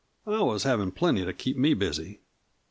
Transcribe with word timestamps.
I 0.25 0.41
was 0.41 0.63
havin' 0.63 0.93
plenty 0.93 1.25
to 1.25 1.31
keep 1.31 1.57
me 1.57 1.75
busy." 1.75 2.21